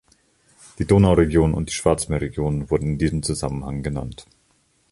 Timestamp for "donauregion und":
0.87-1.69